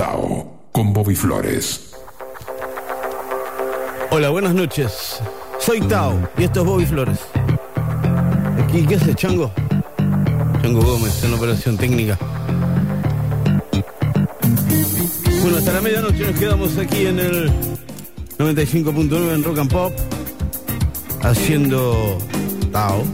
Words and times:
Tao 0.00 0.50
con 0.72 0.94
Bobby 0.94 1.14
Flores. 1.14 1.92
Hola, 4.10 4.30
buenas 4.30 4.54
noches. 4.54 5.20
Soy 5.58 5.82
Tao 5.82 6.18
y 6.38 6.44
esto 6.44 6.60
es 6.60 6.66
Bobby 6.66 6.86
Flores. 6.86 7.18
Aquí, 8.64 8.86
¿qué 8.86 8.94
haces, 8.94 9.14
Chango? 9.14 9.52
Chango 10.62 10.80
Gómez, 10.80 11.22
en 11.22 11.34
operación 11.34 11.76
técnica. 11.76 12.18
Bueno, 15.42 15.58
hasta 15.58 15.74
la 15.74 15.82
medianoche 15.82 16.30
nos 16.30 16.40
quedamos 16.40 16.78
aquí 16.78 17.04
en 17.04 17.18
el 17.18 17.50
95.9 18.38 19.34
en 19.34 19.44
Rock 19.44 19.58
and 19.58 19.70
Pop, 19.70 19.92
haciendo 21.20 22.16
Tao. 22.72 23.04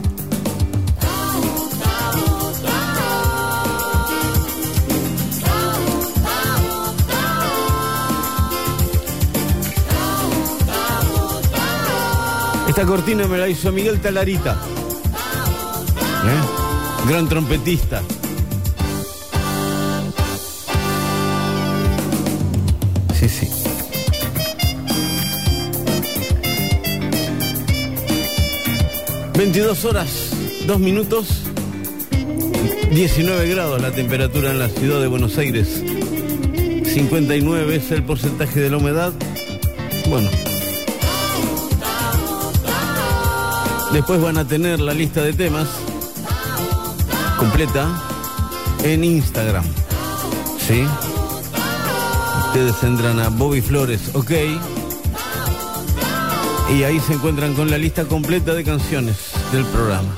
Esta 12.77 12.89
cortina 12.89 13.25
me 13.25 13.39
la 13.39 13.47
hizo 13.47 13.71
Miguel 13.71 13.99
Talarita. 13.99 14.55
¿Eh? 16.25 17.09
Gran 17.09 17.27
trompetista. 17.27 18.03
Sí, 23.19 23.27
sí. 23.27 23.49
Veintidós 29.35 29.83
horas, 29.83 30.29
dos 30.67 30.79
minutos, 30.79 31.45
19 32.91 33.49
grados 33.49 33.81
la 33.81 33.89
temperatura 33.89 34.51
en 34.51 34.59
la 34.59 34.69
ciudad 34.69 35.01
de 35.01 35.07
Buenos 35.07 35.35
Aires. 35.39 35.81
59 36.83 37.75
es 37.75 37.89
el 37.89 38.03
porcentaje 38.03 38.59
de 38.59 38.69
la 38.69 38.77
humedad. 38.77 39.13
Bueno, 40.07 40.29
Después 43.91 44.21
van 44.21 44.37
a 44.37 44.45
tener 44.45 44.79
la 44.79 44.93
lista 44.93 45.21
de 45.21 45.33
temas 45.33 45.67
completa 47.39 47.87
en 48.83 49.03
Instagram. 49.03 49.63
¿Sí? 50.59 50.83
Ustedes 52.47 52.83
entran 52.83 53.19
a 53.19 53.29
Bobby 53.29 53.61
Flores, 53.61 54.11
ok. 54.13 54.31
Y 56.75 56.83
ahí 56.83 56.99
se 56.99 57.13
encuentran 57.13 57.53
con 57.53 57.71
la 57.71 57.77
lista 57.77 58.03
completa 58.05 58.53
de 58.53 58.63
canciones 58.63 59.15
del 59.51 59.63
programa. 59.65 60.09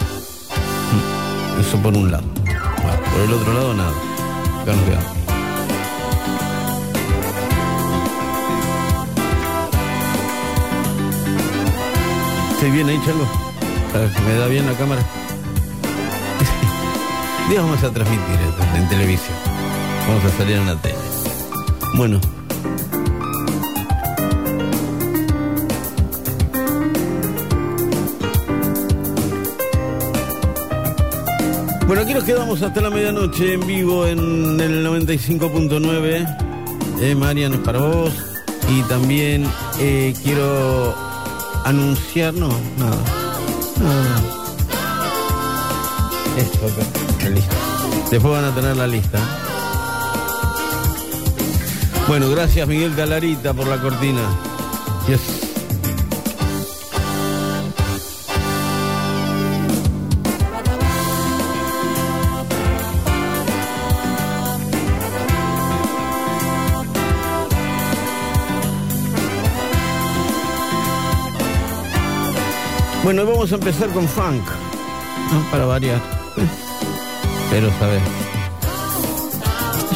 Mm, 0.95 1.61
Eso 1.61 1.77
por 1.77 1.95
un 1.95 2.11
lado. 2.11 2.23
Bueno, 2.35 2.99
por 3.11 3.21
el 3.21 3.33
otro 3.33 3.53
lado, 3.53 3.73
nada. 3.75 3.93
Acá 4.61 4.73
nos 4.73 4.85
quedamos. 4.85 5.19
¿Estoy 12.53 12.71
bien 12.71 12.89
ahí, 12.89 12.99
Chango? 13.91 14.09
¿Me 14.25 14.33
da 14.35 14.47
bien 14.47 14.65
la 14.65 14.73
cámara? 14.73 15.01
Dios, 17.49 17.63
vamos 17.63 17.83
a 17.83 17.91
transmitir 17.91 18.39
esto 18.47 18.63
en 18.75 18.89
televisión. 18.89 19.37
Vamos 20.07 20.25
a 20.25 20.29
salir 20.37 20.57
en 20.57 20.65
la 20.65 20.75
tele. 20.75 20.95
Bueno. 21.95 22.19
Bueno, 31.87 32.03
aquí 32.03 32.13
nos 32.13 32.23
quedamos 32.23 32.61
hasta 32.61 32.81
la 32.81 32.91
medianoche 32.91 33.53
en 33.53 33.65
vivo 33.65 34.05
en 34.05 34.59
el 34.59 34.85
95.9. 34.85 36.37
Eh, 37.01 37.15
Marian, 37.15 37.53
es 37.53 37.59
para 37.61 37.79
vos. 37.79 38.13
Y 38.69 38.83
también 38.83 39.47
eh, 39.79 40.13
quiero 40.23 40.93
anunciar, 41.65 42.35
no, 42.35 42.49
nada. 42.77 43.18
Ah. 43.81 44.21
Esto. 46.37 46.67
La 47.23 47.29
lista. 47.29 47.55
Después 48.09 48.33
van 48.33 48.45
a 48.45 48.55
tener 48.55 48.75
la 48.77 48.87
lista. 48.87 49.19
Bueno, 52.07 52.29
gracias 52.29 52.67
Miguel 52.67 52.95
Talarita 52.95 53.53
por 53.53 53.67
la 53.67 53.79
cortina. 53.79 54.21
Bueno, 73.09 73.25
vamos 73.25 73.51
a 73.51 73.55
empezar 73.55 73.89
con 73.89 74.07
funk. 74.07 74.43
¿no? 75.31 75.49
Para 75.49 75.65
variar. 75.65 75.99
Pero, 77.49 77.71
¿sabes? 77.79 78.03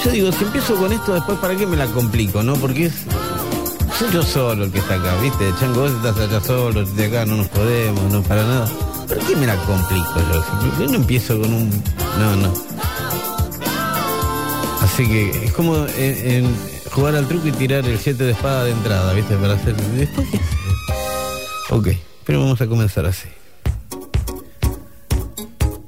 Yo 0.03 0.09
digo, 0.09 0.31
si 0.31 0.43
empiezo 0.43 0.75
con 0.75 0.91
esto, 0.91 1.13
después, 1.13 1.37
¿para 1.37 1.55
qué 1.55 1.67
me 1.67 1.77
la 1.77 1.85
complico, 1.85 2.41
no? 2.41 2.55
Porque 2.55 2.87
es. 2.87 2.93
Soy 3.99 4.11
yo 4.11 4.23
solo 4.23 4.63
el 4.63 4.71
que 4.71 4.79
está 4.79 4.95
acá, 4.95 5.15
¿viste? 5.21 5.47
Chango, 5.59 5.81
vos 5.81 5.91
estás 5.91 6.17
allá 6.17 6.41
solo, 6.41 6.83
de 6.83 7.05
acá 7.05 7.23
no 7.27 7.37
nos 7.37 7.49
podemos, 7.49 8.03
no 8.11 8.23
para 8.23 8.47
nada. 8.47 8.67
¿Por 9.07 9.19
qué 9.19 9.35
me 9.35 9.45
la 9.45 9.57
complico 9.57 10.15
yo? 10.33 10.79
Yo 10.79 10.91
no 10.91 10.95
empiezo 10.95 11.39
con 11.39 11.53
un. 11.53 11.69
No, 12.17 12.35
no. 12.35 12.51
Así 14.81 15.07
que 15.07 15.45
es 15.45 15.53
como 15.53 15.85
en, 15.97 16.31
en 16.31 16.55
jugar 16.91 17.15
al 17.15 17.27
truco 17.27 17.47
y 17.47 17.51
tirar 17.51 17.85
el 17.85 17.99
7 17.99 18.23
de 18.23 18.31
espada 18.31 18.63
de 18.63 18.71
entrada, 18.71 19.13
¿viste? 19.13 19.35
Para 19.35 19.53
hacer. 19.53 19.75
¿Después 19.75 20.27
qué? 20.31 20.39
Ok. 21.69 22.12
Pero 22.25 22.39
vamos 22.39 22.61
a 22.61 22.67
comenzar 22.67 23.05
así. 23.05 23.27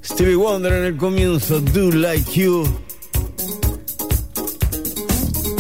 Stevie 0.04 0.36
Wonder 0.36 0.74
en 0.74 0.86
el 0.86 0.98
comienzo, 0.98 1.60
Do 1.60 1.92
Like 1.92 2.32
You. 2.32 2.64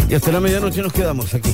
Y 0.09 0.13
hasta 0.13 0.31
la 0.31 0.39
medianoche 0.39 0.81
nos 0.81 0.93
quedamos 0.93 1.33
aquí. 1.33 1.51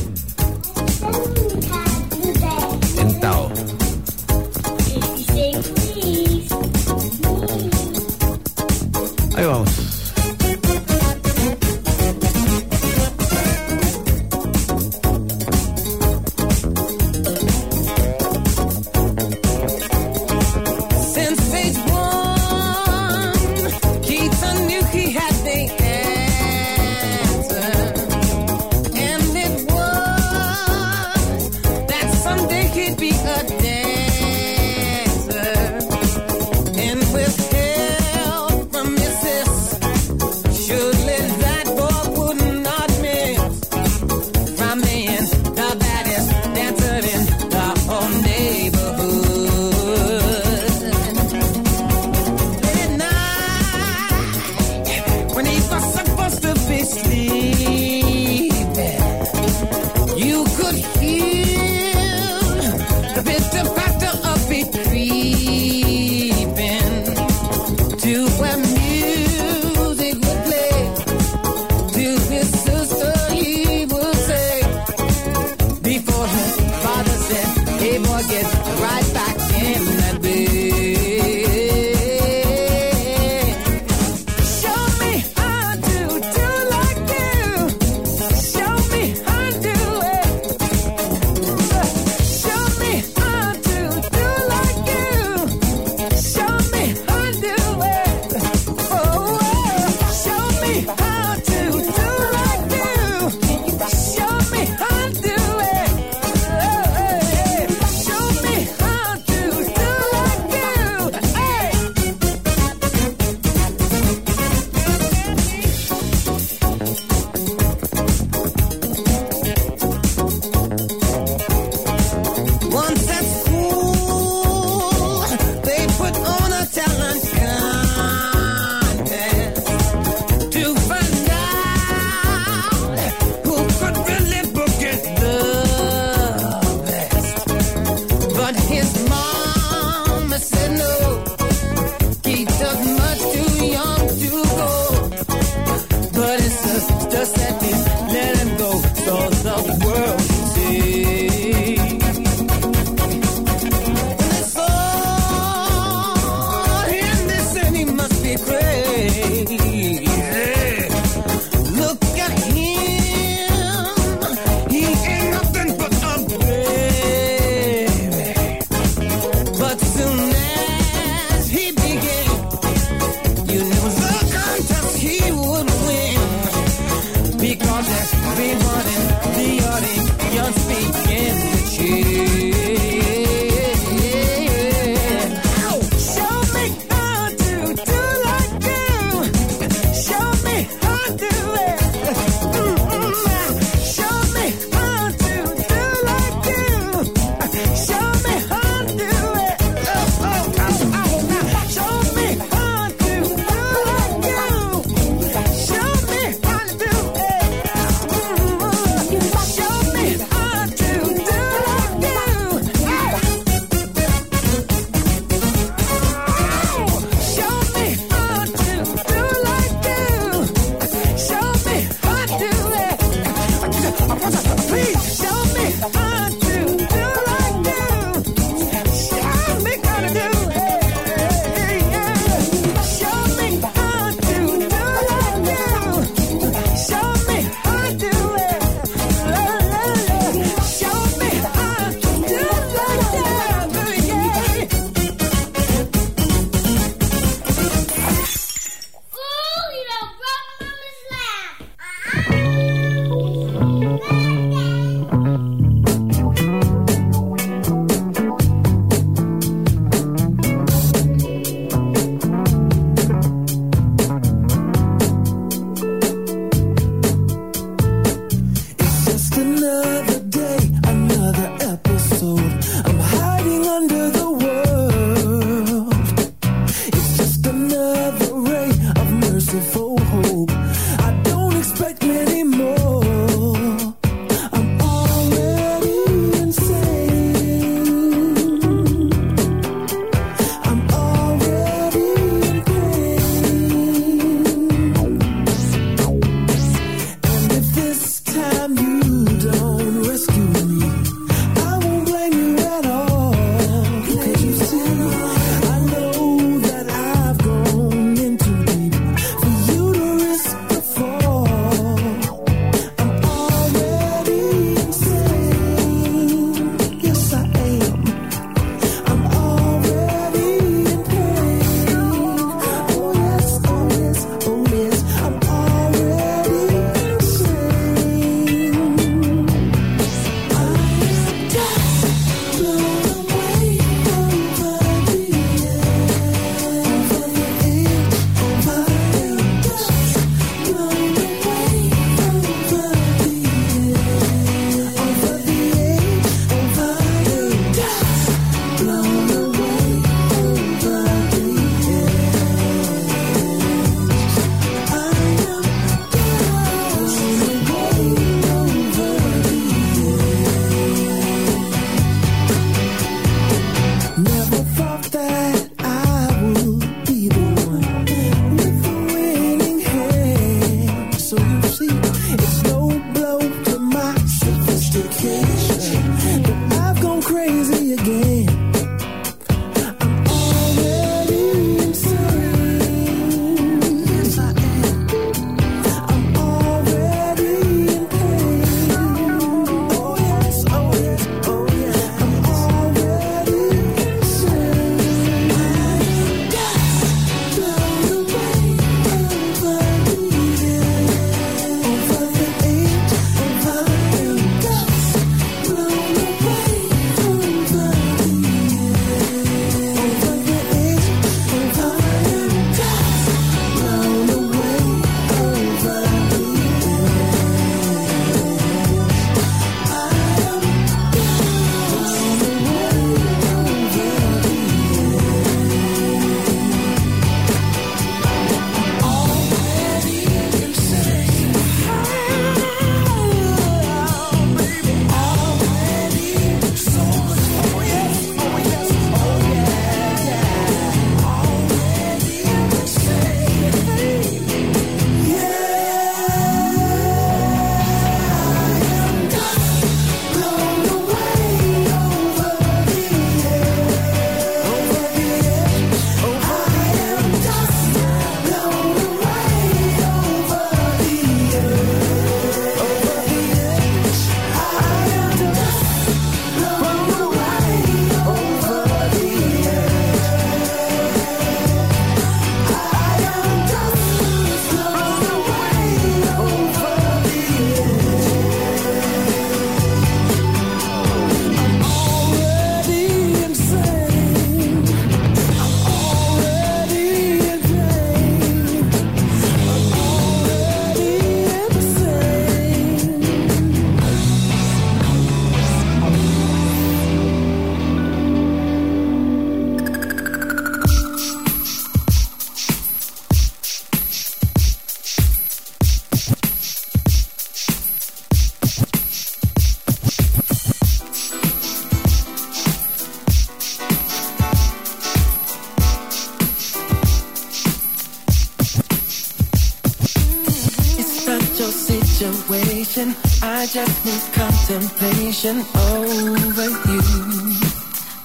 obsession 525.44 525.66
over 525.76 526.70
you. 526.92 527.02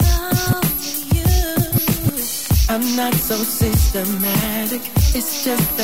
Over 0.02 0.66
you. 1.14 1.24
I'm 2.68 2.96
not 2.96 3.14
so 3.14 3.36
systematic, 3.36 4.82
it's 5.14 5.44
just 5.44 5.75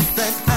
that 0.00 0.49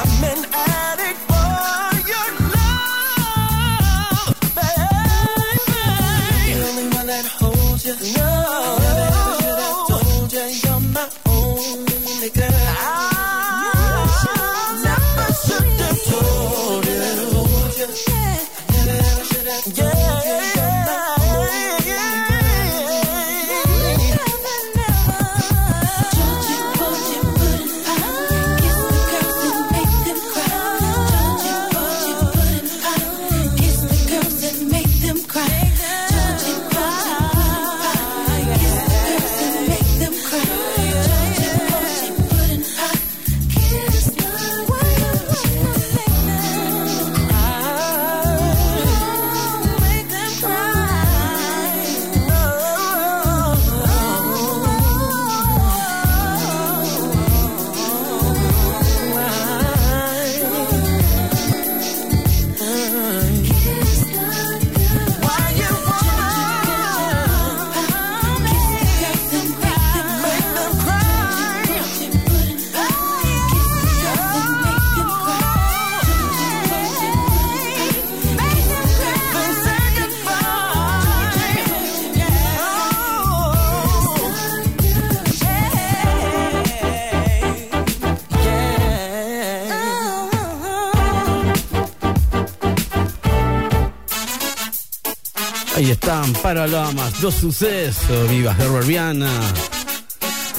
Lamas, 96.67 97.21
dos 97.21 97.35
sucesos, 97.35 98.29
viva 98.29 98.55
Herbert 98.57 98.87
Viana, 98.87 99.29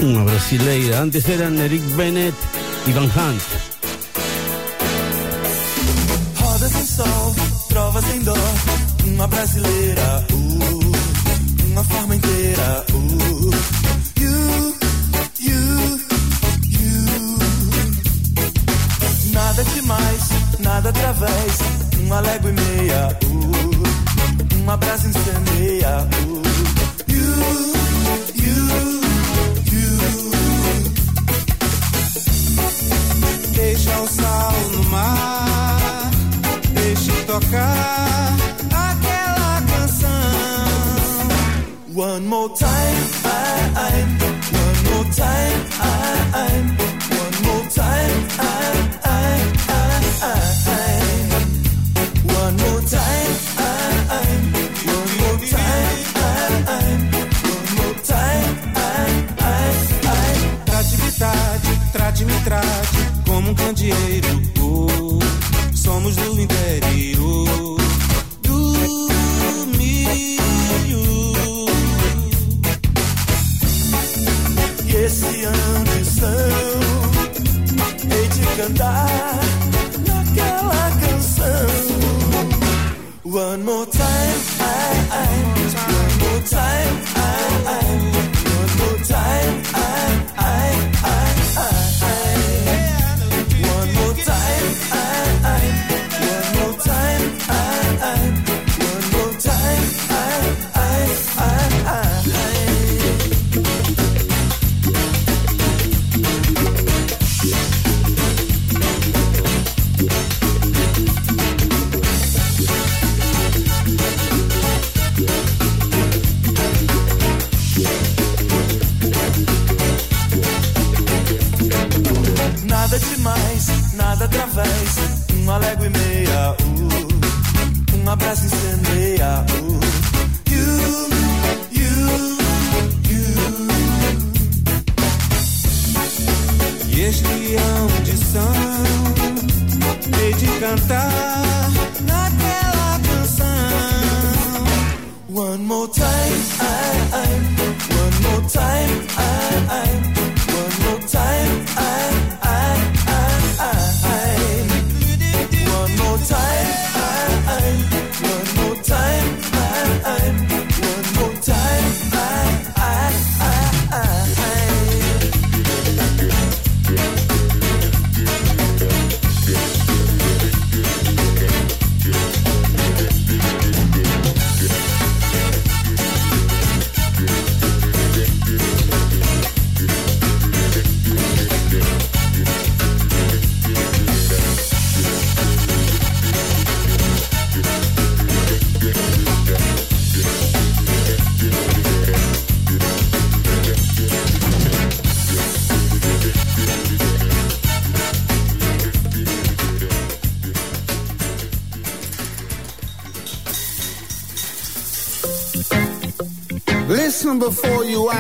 una 0.01 0.25
brasileira, 0.25 1.01
antes 1.01 1.29
eran 1.29 1.59
Eric 1.59 1.83
Bennett 1.97 2.35
y 2.87 2.93
Van 2.93 3.05
Hunt. 3.05 3.64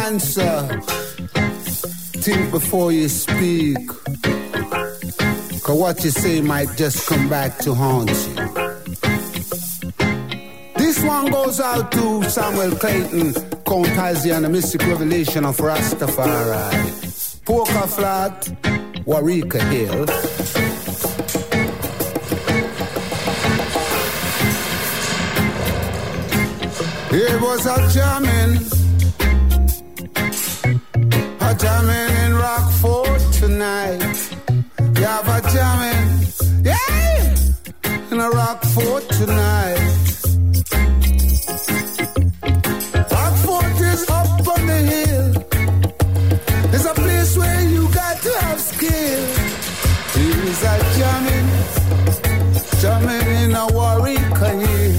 Answer. 0.04 0.80
Think 2.24 2.50
before 2.50 2.92
you 2.92 3.08
speak. 3.08 3.78
Cause 5.64 5.78
what 5.78 6.04
you 6.04 6.10
say 6.10 6.42
might 6.42 6.76
just 6.76 7.08
come 7.08 7.28
back 7.28 7.56
to 7.58 7.72
haunt 7.72 8.10
you. 8.10 8.34
This 10.76 11.02
one 11.02 11.30
goes 11.30 11.58
out 11.58 11.90
to 11.92 12.22
Samuel 12.28 12.72
Clayton, 12.76 13.32
Count 13.64 13.88
Hazi 13.88 14.30
and 14.30 14.44
the 14.44 14.50
Mystic 14.50 14.82
Revelation 14.82 15.46
of 15.46 15.56
Rastafari. 15.56 17.44
Poker 17.46 17.86
Flat, 17.96 18.42
Warika 19.06 19.60
Hill. 19.72 20.04
It 27.16 27.40
was 27.40 27.64
a 27.66 27.76
jamming 27.94 28.73
jamming 31.64 32.16
in 32.24 32.34
Rockford 32.34 33.22
tonight. 33.32 34.16
You 34.98 35.04
have 35.12 35.28
a 35.36 35.40
jamming, 35.54 36.04
yeah, 36.68 37.34
in 38.10 38.20
a 38.20 38.28
Rockford 38.40 39.04
tonight. 39.20 39.80
Rockford 43.16 43.76
is 43.92 44.02
up 44.10 44.46
on 44.54 44.62
the 44.70 44.80
hill. 44.92 45.30
It's 46.74 46.84
a 46.84 46.94
place 47.02 47.32
where 47.38 47.62
you 47.74 47.82
got 48.00 48.16
to 48.26 48.32
have 48.44 48.60
skill. 48.60 49.24
Here's 50.16 50.62
a 50.72 50.74
jamming, 50.98 51.48
jamming 52.82 53.28
in 53.42 53.54
a 53.62 53.66
Warwick 53.76 54.36
hill. 54.62 54.96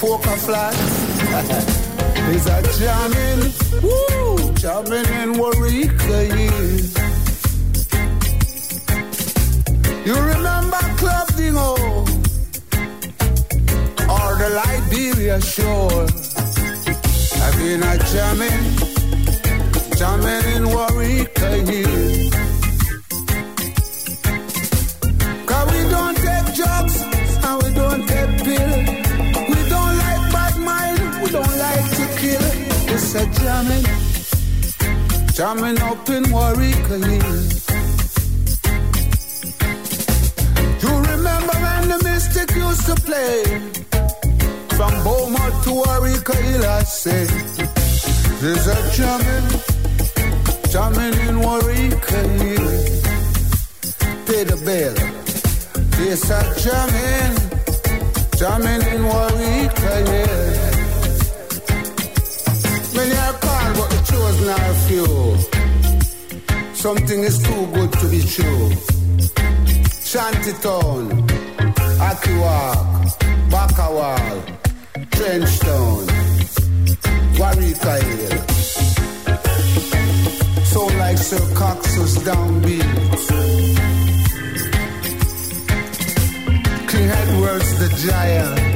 Poker 0.00 0.38
flats. 0.46 1.76
Is 2.30 2.46
a 2.46 2.62
jamming, 2.78 3.50
woo, 4.62 4.84
jamming 4.84 5.08
in 5.22 5.38
Warwick, 5.38 5.90
You 10.06 10.14
remember 10.14 10.78
Club 10.96 11.28
Dingo? 11.36 11.74
Or 14.08 14.36
the 14.38 14.50
Liberia 14.64 15.40
Shore? 15.40 16.06
I've 17.42 17.56
been 17.58 17.82
a 17.82 17.98
jamming, 18.10 18.62
jamming 19.96 20.44
in 20.56 20.64
Warwick, 20.68 21.34
Cause 25.46 25.72
we 25.72 25.82
don't 25.90 26.16
take 26.16 26.54
drugs 26.54 27.02
and 27.44 27.62
we 27.62 27.74
don't 27.74 28.06
take 28.06 28.44
pills. 28.44 28.86
We 29.48 29.68
don't 29.68 29.96
like 29.98 30.32
bad 30.32 30.56
mind, 30.58 31.22
we 31.22 31.30
don't 31.30 31.56
like 31.58 31.90
to 31.98 32.06
kill. 32.20 32.46
It's 32.92 33.14
a 33.14 33.26
jamming, 33.40 33.84
jamming 35.40 35.80
up 35.80 36.06
in 36.10 36.30
Warwick 36.30 36.86
You 40.82 40.92
remember 41.12 41.56
when 41.64 41.82
the 41.88 41.98
Mystic 42.04 42.54
used 42.54 42.84
to 42.84 42.94
play 43.08 43.42
from 44.76 44.92
Beaumont 45.02 45.64
to 45.64 45.70
Warwick 45.80 46.28
Hill? 46.28 46.64
I 46.66 46.82
say 46.82 47.24
there's 48.40 48.66
a 48.66 48.76
jamming, 48.92 49.48
jamming 50.72 51.16
in 51.26 51.40
Warwick 51.40 52.04
Hill. 52.04 52.68
Pay 54.26 54.44
the 54.44 54.58
bill. 54.66 54.94
There's 55.96 56.30
a 56.30 56.40
jamming, 56.62 57.34
jamming 58.36 58.82
in 58.92 59.02
Warwick 59.06 59.78
Hill. 59.78 60.49
Chosen 64.30 64.48
are 64.48 64.74
few. 64.88 65.08
Something 66.74 67.20
is 67.24 67.42
too 67.42 67.66
good 67.74 67.92
to 67.92 68.08
be 68.08 68.20
true. 68.20 68.70
Shantytown, 70.10 71.26
Akiwak, 72.08 72.78
Bakawal, 73.50 74.36
Trenchtown. 75.14 76.06
Warika 77.38 77.94
Hill. 78.08 78.36
So 80.64 80.80
like 80.98 81.18
Sir 81.18 81.54
Cox's 81.54 82.18
downbeat. 82.18 82.90
King 86.88 87.08
Edward's 87.20 87.70
the 87.78 87.88
giant. 88.06 88.69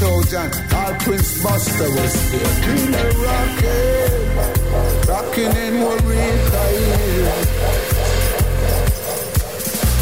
Trojan. 0.00 0.50
Our 0.72 0.94
Prince 1.00 1.42
Buster 1.42 1.90
was 1.90 2.30
there. 2.32 2.54
King 2.64 2.94
of 2.94 3.20
rockin', 3.20 3.66
eh? 3.68 5.04
rockin' 5.12 5.56
in 5.60 5.74
Warika 5.84 6.64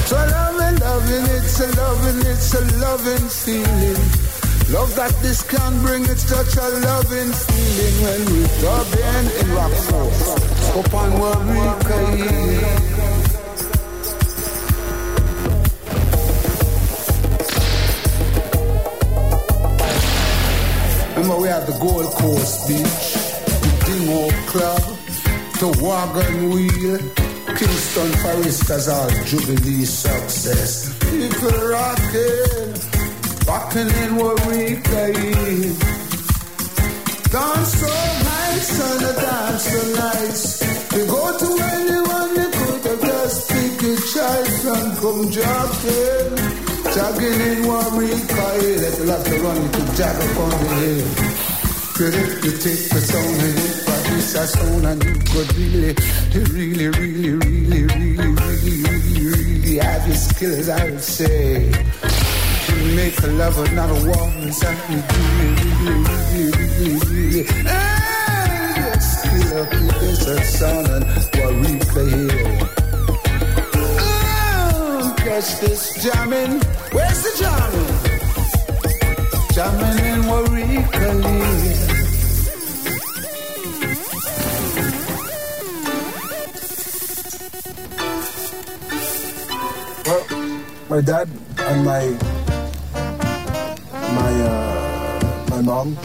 So 0.06 0.16
loving, 0.16 0.78
loving, 0.78 1.26
it's 1.34 1.58
a 1.58 1.66
loving, 1.80 2.20
it's 2.30 2.54
a 2.54 2.62
loving 2.78 3.28
feeling. 3.28 4.02
Love 4.70 4.94
that 4.94 5.14
this 5.20 5.42
can 5.42 5.82
bring, 5.82 6.04
it's 6.04 6.22
such 6.22 6.56
a 6.56 6.68
loving 6.86 7.32
feeling 7.32 7.96
when 8.04 8.20
we 8.32 8.46
club 8.60 8.86
in 8.94 9.24
in 9.40 9.50
Rockford. 9.52 10.14
Upon 10.78 11.10
Warika 11.18 11.98
Hill. 12.14 13.17
Remember 21.28 21.42
we 21.42 21.48
have 21.48 21.66
the 21.66 21.78
Gold 21.78 22.10
Coast 22.14 22.68
Beach, 22.68 22.80
the 23.60 23.70
Dingo 23.84 24.30
Club, 24.48 24.80
the 25.60 25.68
Wagon 25.84 26.48
Wheel, 26.48 26.96
Kingston 27.54 28.12
Forest 28.22 28.70
as 28.70 28.88
our 28.88 29.10
Jubilee 29.24 29.84
success. 29.84 30.88
People 31.00 31.68
rocking, 31.68 32.72
rocking 33.44 33.92
in 34.00 34.10
Warika 34.16 35.04
Hill. 35.18 35.76
Dance 37.28 37.74
so 37.76 37.92
nice 38.24 38.72
and 38.88 39.00
the 39.04 39.12
dance 39.20 39.64
so 39.68 39.80
nice. 40.00 40.46
We 40.94 41.06
go 41.12 41.38
to 41.42 41.48
anyone 41.76 42.30
we 42.38 42.46
could 42.56 42.84
have 42.86 43.02
just 43.02 43.50
pick 43.50 43.82
a 43.82 43.96
choice 43.96 44.64
and 44.64 44.96
come 44.96 45.30
jogging. 45.30 46.67
Jogging 46.94 47.40
in 47.40 47.64
Hill. 47.64 48.80
If 48.80 48.98
you 48.98 49.06
have 49.10 49.24
to 49.24 49.36
run, 49.40 49.60
could 49.72 49.88
jog 49.96 50.16
up 50.16 50.50
the 50.58 50.68
hill. 50.80 51.06
Good 51.98 52.14
if 52.14 52.44
you 52.44 52.52
take 52.52 52.84
the 52.88 53.00
sound 53.00 53.40
and 53.42 53.58
you 53.58 53.68
produce 53.84 54.34
a 54.34 54.46
sound 54.46 54.86
and 54.86 55.02
you 55.04 55.14
could 55.28 55.50
really, 55.56 55.92
really, 56.32 56.88
really, 56.88 57.32
really, 57.32 57.82
really, 57.84 58.22
really, 58.28 58.74
really, 58.84 59.24
really 59.26 59.76
have 59.78 60.06
your 60.06 60.16
skills, 60.16 60.68
I 60.68 60.84
would 60.84 61.02
say. 61.02 61.70
You 62.68 62.76
make 62.96 63.18
a 63.22 63.26
lover, 63.26 63.68
not 63.74 63.90
a 63.90 63.94
woman, 64.08 64.52
something 64.52 65.02
really, 65.12 65.54
really, 65.82 66.08
really, 66.32 66.68
really, 66.68 67.02
really. 67.04 67.44
Skill 69.00 69.58
up, 69.58 69.72
you 69.72 69.80
get 69.88 70.28
a 70.28 70.44
sound 70.44 70.86
and 70.88 71.04
Warika 71.04 72.02
Hill. 72.08 72.68
Oh, 72.70 72.77
catch 75.40 75.60
this 75.60 76.02
jamming. 76.02 76.60
Where's 76.90 77.22
the 77.22 77.32
jamming? 77.38 77.94
Jamming 79.54 79.98
in 80.10 80.20
Warika 80.30 81.12
Hill. 81.22 81.58
Well, 90.06 90.24
my 90.88 91.00
dad 91.00 91.28
and 91.58 91.84
my 91.84 92.04
my 94.18 94.32
uh, 94.42 95.20
my 95.50 95.60
mom, 95.62 95.96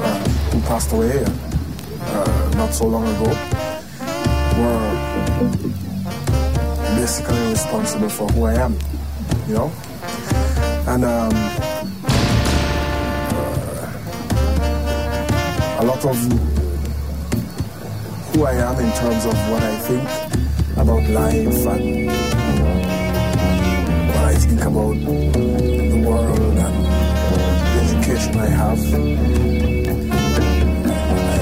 uh, 0.00 0.18
who 0.50 0.60
passed 0.60 0.92
away 0.92 1.24
uh, 1.24 2.50
not 2.54 2.72
so 2.72 2.86
long 2.86 3.06
ago, 3.14 3.30
were 4.58 4.91
basically 7.02 7.42
responsible 7.50 8.08
for 8.08 8.28
who 8.28 8.44
I 8.44 8.54
am, 8.54 8.78
you 9.48 9.54
know. 9.54 9.72
And 10.86 11.04
um, 11.04 11.32
uh, 13.34 13.90
a 15.80 15.84
lot 15.84 16.04
of 16.04 16.16
who 18.30 18.44
I 18.44 18.52
am 18.52 18.78
in 18.78 18.92
terms 19.02 19.24
of 19.26 19.34
what 19.50 19.62
I 19.64 19.74
think 19.88 20.08
about 20.78 21.02
life 21.10 21.66
and 21.74 22.06
what 24.06 24.24
I 24.32 24.34
think 24.36 24.60
about 24.60 24.94
the 24.94 26.04
world 26.06 26.56
and 26.66 26.84
the 27.32 27.38
education 27.82 28.32
I 28.38 28.46
have. 28.46 28.82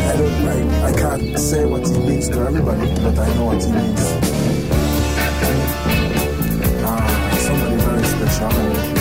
I 0.09 0.14
don't 0.16 0.37
I, 0.49 0.57
I 0.88 0.92
can't 0.92 1.38
say 1.38 1.66
what 1.66 1.83
it 1.83 1.99
means 1.99 2.31
to 2.31 2.38
everybody, 2.49 2.94
but 3.03 3.18
I 3.18 3.29
know 3.35 3.44
what 3.44 3.62
it 3.62 3.68
means. 3.68 4.39
Song. 8.40 9.00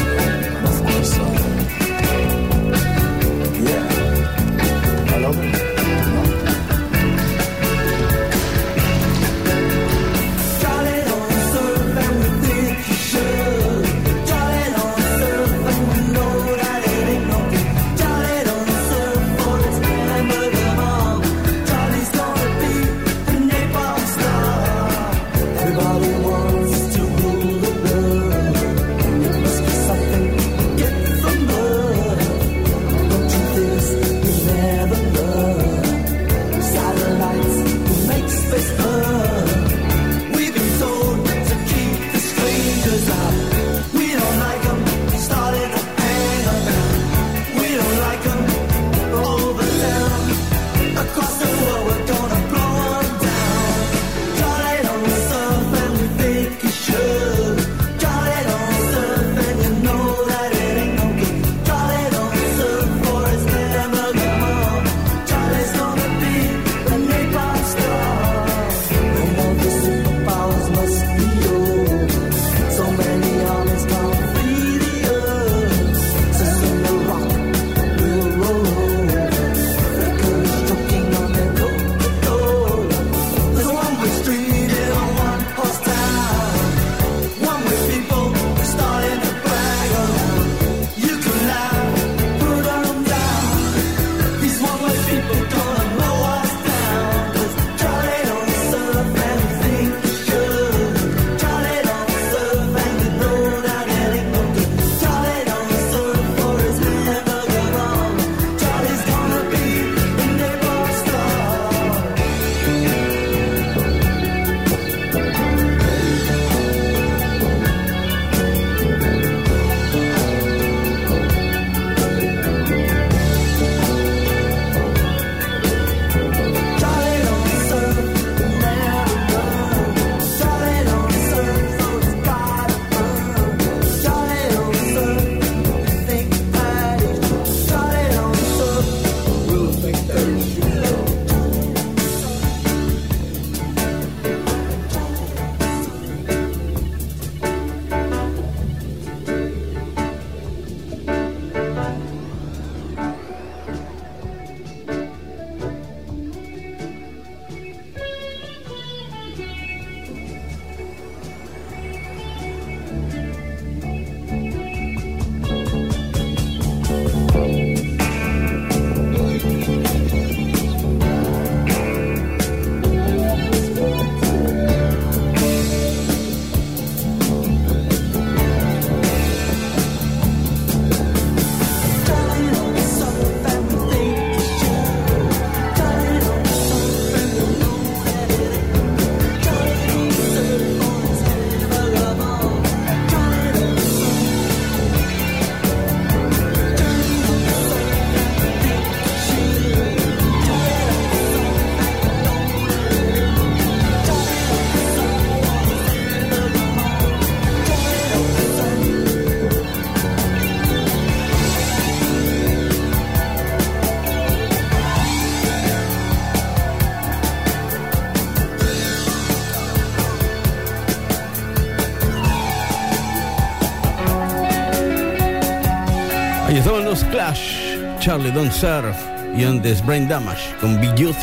Charlie 227.99 228.31
Don't 228.31 228.51
Surf 228.51 228.95
y 229.35 229.43
antes 229.43 229.85
Brain 229.85 230.07
Damage 230.07 230.55
con 230.61 230.79
Big 230.79 230.95
Youth. 230.95 231.17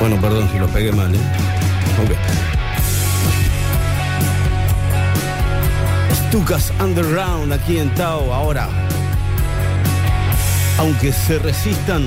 Bueno, 0.00 0.20
perdón 0.20 0.48
si 0.50 0.58
lo 0.58 0.66
pegué 0.68 0.90
mal, 0.92 1.14
¿eh? 1.14 1.18
Ok. 2.02 2.12
Stukas 6.28 6.72
Underground 6.80 7.52
aquí 7.52 7.78
en 7.78 7.94
Tao 7.94 8.32
ahora. 8.32 8.68
Aunque 10.78 11.12
se 11.12 11.38
resistan, 11.38 12.06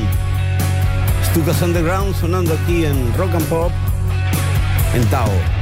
Stukas 1.25 1.61
Underground 1.61 2.15
sonando 2.15 2.53
aquí 2.55 2.85
en 2.85 3.13
Rock 3.15 3.35
and 3.35 3.45
Pop 3.45 3.71
en 4.95 5.05
Tao. 5.07 5.58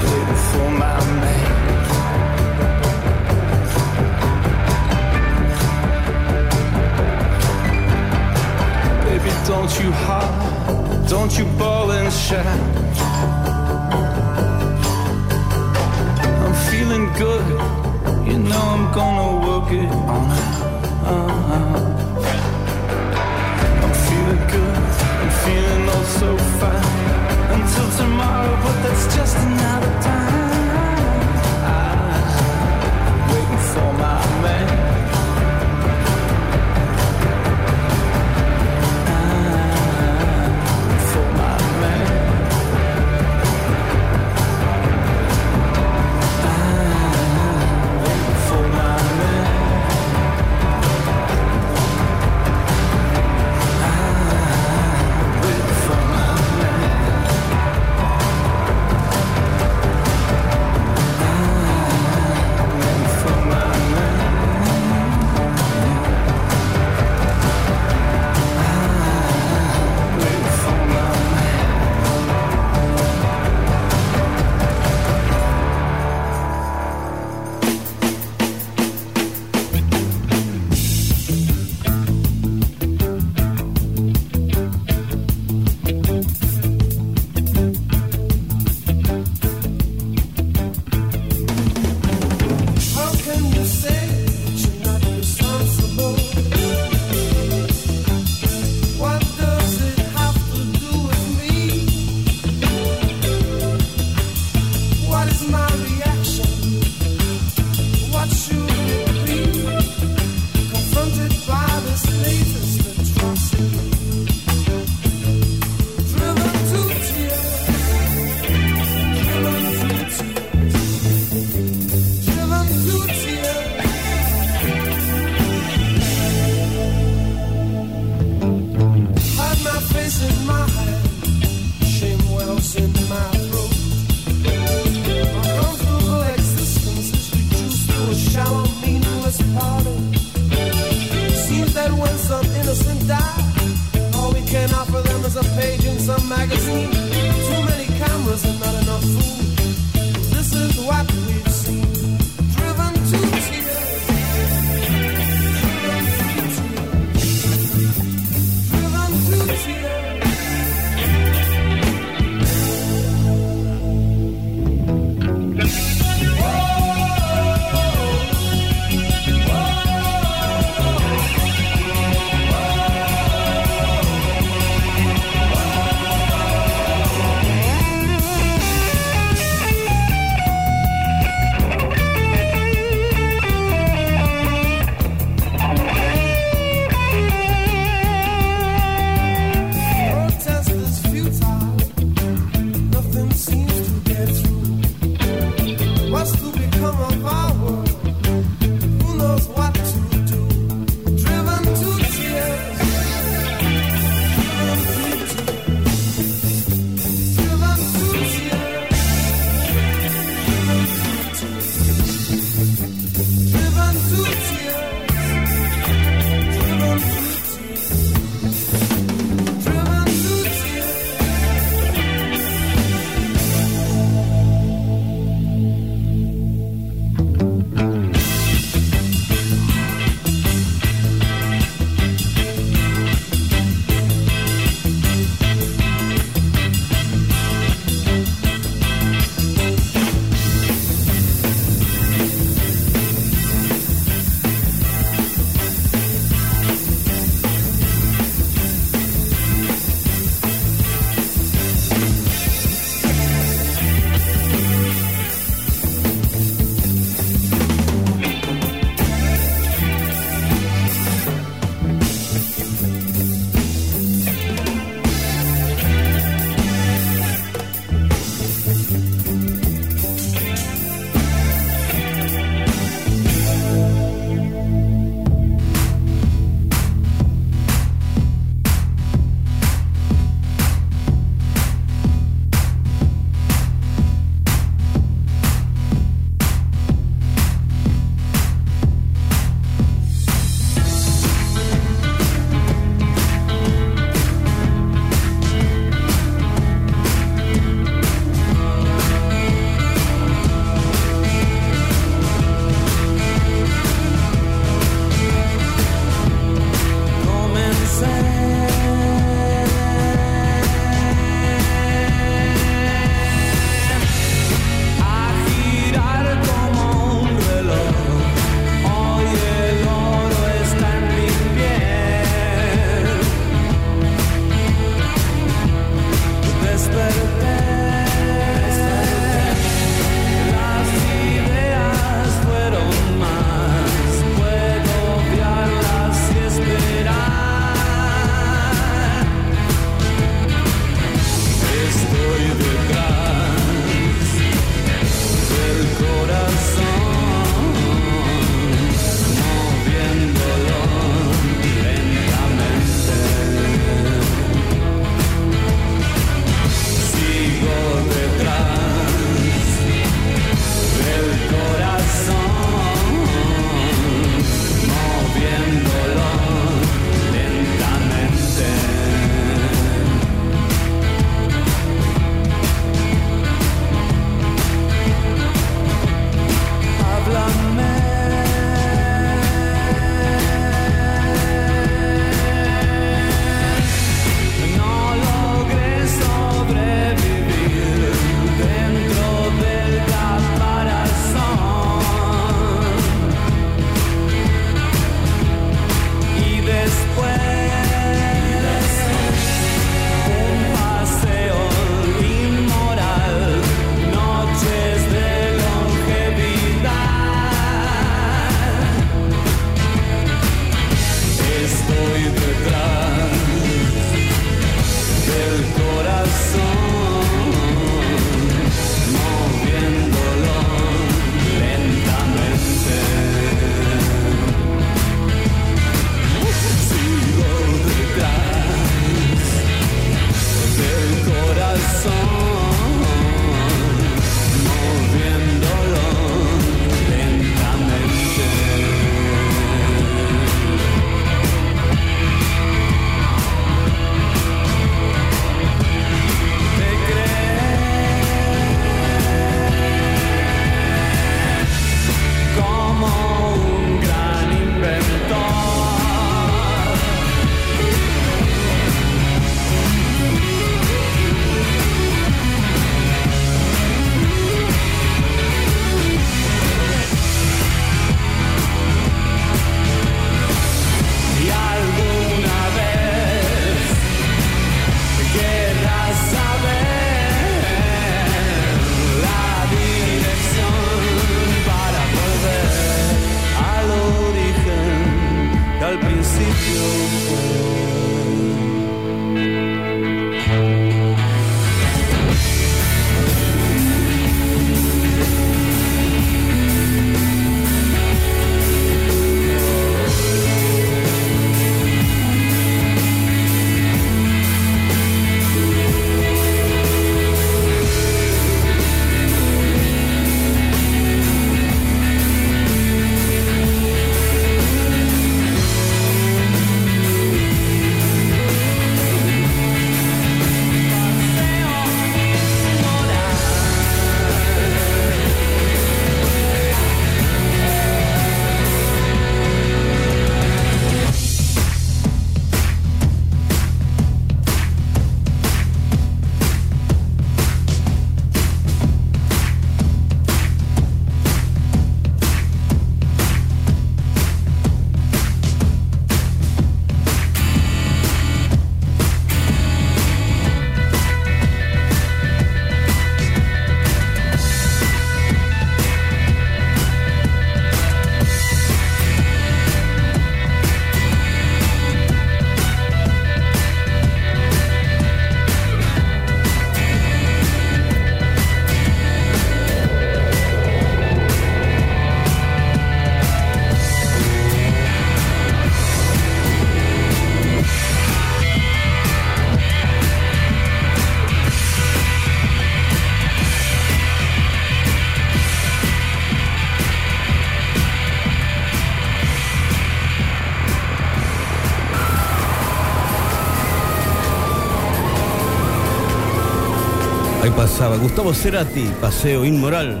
Gustavo 597.78 598.34
Cerati, 598.34 598.90
Paseo 599.00 599.44
Inmoral. 599.44 600.00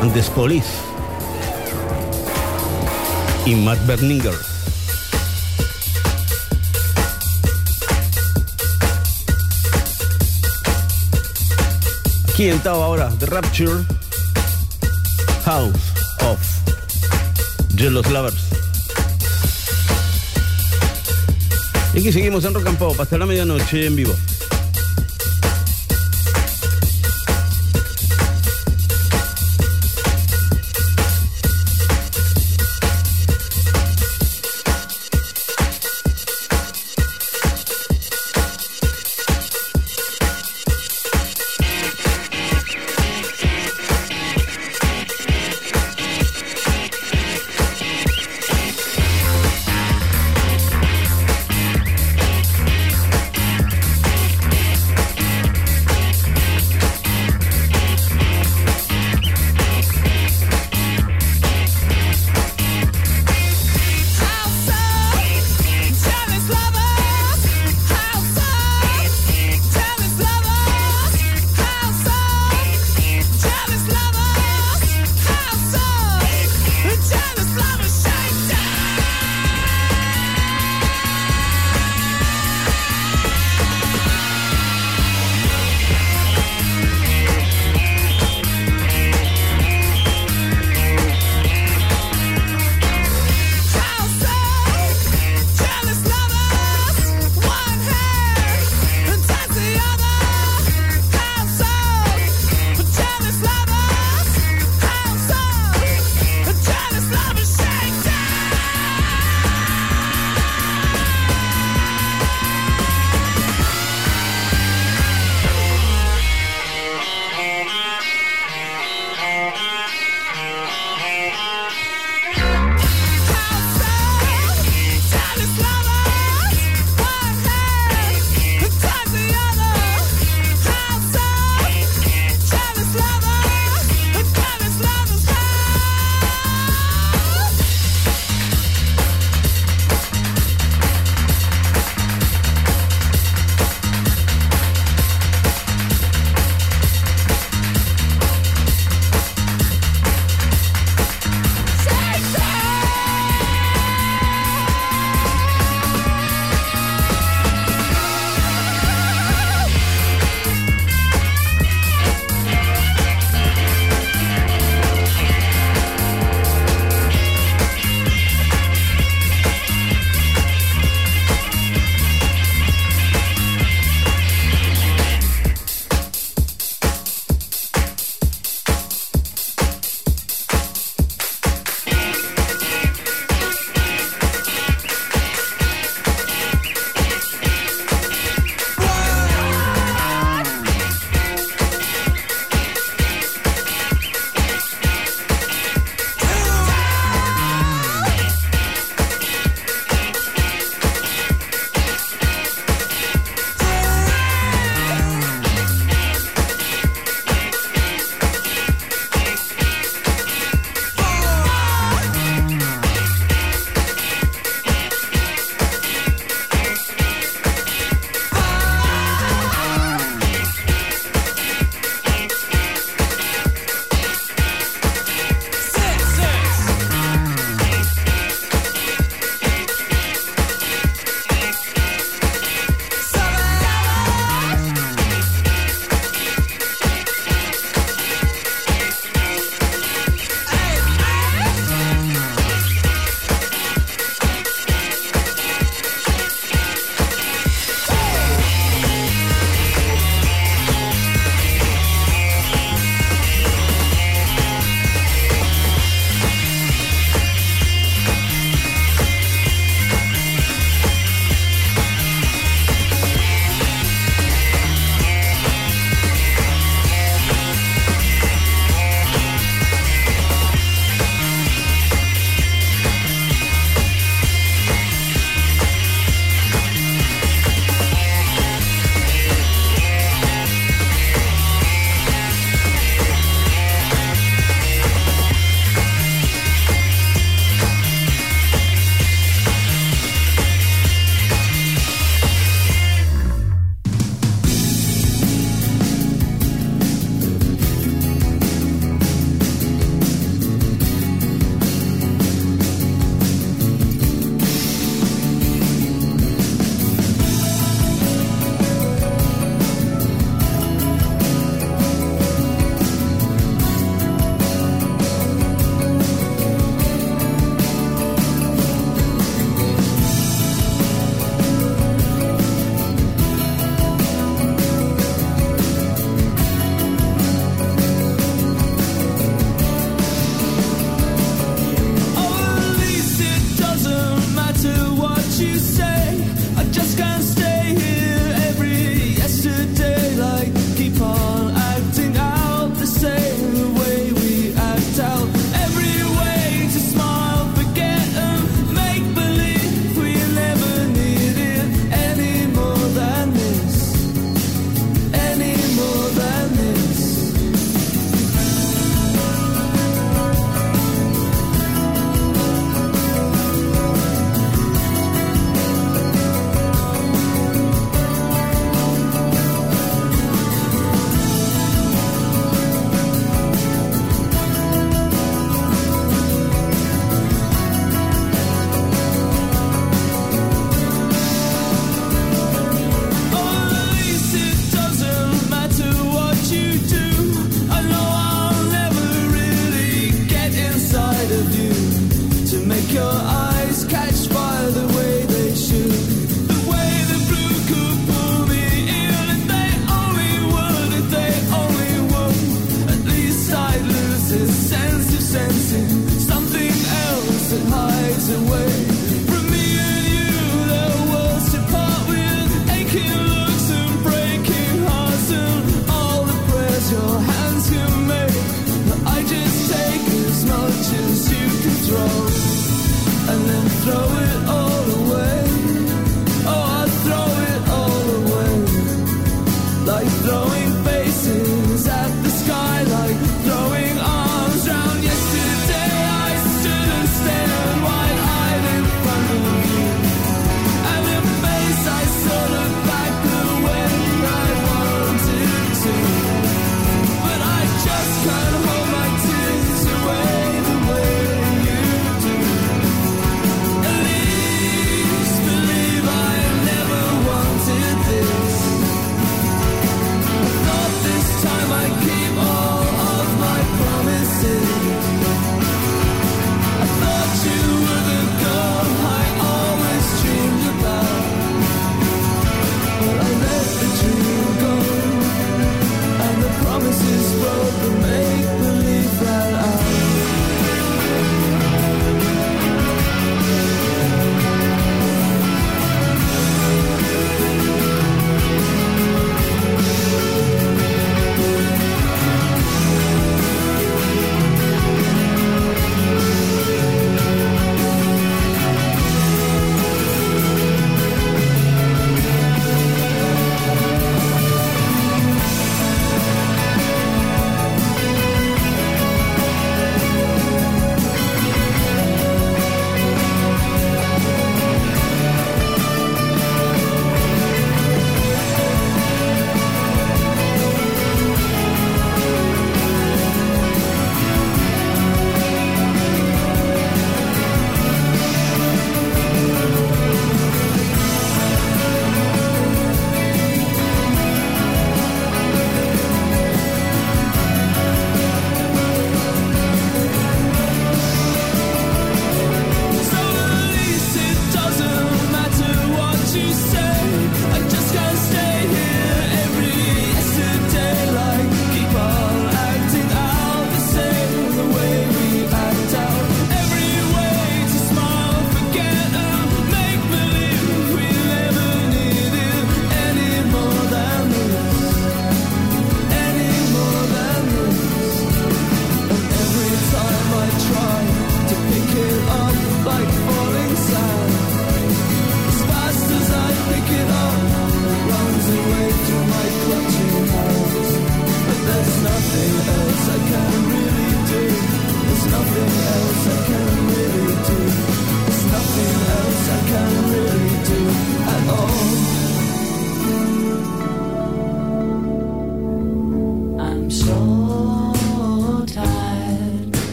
Antes 0.00 0.30
Police. 0.30 0.68
Y 3.44 3.56
Matt 3.56 3.84
Berninger. 3.84 4.32
Aquí 12.28 12.48
estaba 12.48 12.84
ahora 12.84 13.10
The 13.18 13.26
Rapture. 13.26 13.84
House 15.44 15.92
of 16.20 16.38
Jealous 17.74 18.08
Lovers. 18.12 18.44
Y 21.94 21.98
aquí 21.98 22.12
seguimos 22.12 22.44
en 22.44 22.54
Rock 22.54 22.66
and 22.68 23.00
hasta 23.00 23.18
la 23.18 23.26
medianoche 23.26 23.86
en 23.86 23.96
vivo. 23.96 24.14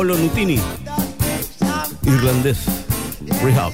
Paolo 0.00 0.16
Nutini, 0.16 0.58
irlandés, 2.04 2.64
Rehab. 3.44 3.70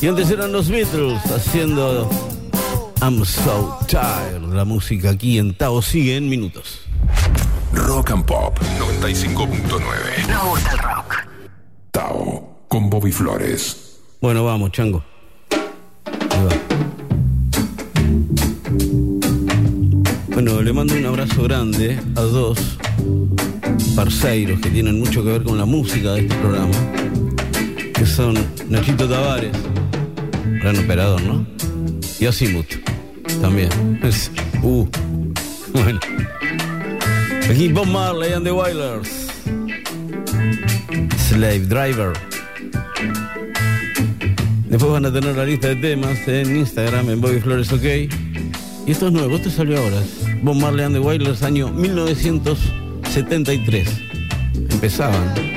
Y 0.00 0.06
antes 0.06 0.30
eran 0.30 0.52
los 0.52 0.68
Beatles 0.68 1.20
haciendo 1.24 2.08
I'm 3.02 3.24
So 3.24 3.80
Tired, 3.88 4.40
la 4.54 4.64
música 4.64 5.10
aquí 5.10 5.38
en 5.38 5.54
Tao 5.54 5.82
sigue 5.82 6.14
en 6.18 6.28
minutos. 6.28 6.82
Rock 7.72 8.12
and 8.12 8.26
Pop 8.26 8.60
95.9. 8.78 10.28
No 10.28 10.50
gusta 10.50 10.70
el 10.70 10.78
rock. 10.78 11.14
Tao 11.90 12.56
con 12.68 12.88
Bobby 12.88 13.10
Flores. 13.10 13.98
Bueno, 14.20 14.44
vamos, 14.44 14.70
chango. 14.70 15.02
Bueno, 20.28 20.62
le 20.62 20.72
mando 20.72 20.94
un 20.94 21.06
abrazo 21.06 21.42
grande 21.42 22.00
a 22.14 22.20
dos 22.20 22.78
Parceiros, 23.98 24.60
que 24.60 24.70
tienen 24.70 25.00
mucho 25.00 25.24
que 25.24 25.32
ver 25.32 25.42
con 25.42 25.58
la 25.58 25.64
música 25.64 26.12
de 26.12 26.20
este 26.20 26.34
programa, 26.36 26.70
que 27.92 28.06
son 28.06 28.38
Nachito 28.68 29.08
Tavares, 29.08 29.50
gran 30.62 30.78
operador, 30.78 31.20
¿no? 31.22 31.44
Y 32.20 32.26
Asimut, 32.26 32.64
también. 33.40 33.98
Es, 34.04 34.30
uh, 34.62 34.86
bueno. 35.72 35.98
Aquí 37.50 37.72
Bob 37.72 37.88
Marley 37.88 38.34
and 38.34 38.44
the 38.44 38.52
Wailers. 38.52 39.08
Slave 41.28 41.66
Driver. 41.66 42.12
Después 44.68 44.92
van 44.92 45.06
a 45.06 45.12
tener 45.12 45.34
la 45.34 45.44
lista 45.44 45.70
de 45.70 45.74
temas 45.74 46.16
en 46.28 46.56
Instagram, 46.56 47.10
en 47.10 47.20
Bobby 47.20 47.40
Flores 47.40 47.72
OK. 47.72 47.82
Y 47.82 48.92
esto 48.92 49.08
es 49.08 49.12
nuevo, 49.12 49.34
esto 49.34 49.50
salió 49.50 49.76
ahora. 49.76 50.00
Bob 50.44 50.54
Marley 50.54 50.84
and 50.84 50.94
the 50.94 51.00
Wailers, 51.00 51.42
año 51.42 51.72
1900. 51.72 52.77
73. 53.08 53.88
Empezaban. 54.70 55.47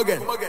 Again, 0.00 0.18
come 0.20 0.30
again. 0.30 0.47